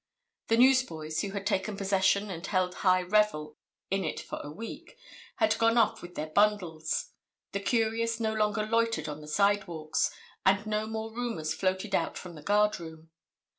The 0.47 0.57
newsboys, 0.57 1.21
who 1.21 1.29
had 1.33 1.45
taken 1.45 1.77
possession 1.77 2.31
and 2.31 2.43
held 2.47 2.73
high 2.73 3.03
revel 3.03 3.59
in 3.91 4.03
it 4.03 4.19
for 4.19 4.41
a 4.43 4.49
week, 4.49 4.97
had 5.35 5.55
gone 5.59 5.77
off 5.77 6.01
with 6.01 6.15
their 6.15 6.31
bundles, 6.31 7.11
the 7.51 7.59
curious 7.59 8.19
no 8.19 8.33
longer 8.33 8.65
loitered 8.65 9.07
on 9.07 9.21
the 9.21 9.27
sidewalks, 9.27 10.09
and 10.43 10.65
no 10.65 10.87
more 10.87 11.13
rumors 11.15 11.53
floated 11.53 11.93
out 11.93 12.17
from 12.17 12.33
the 12.33 12.41
guard 12.41 12.79
room. 12.79 13.11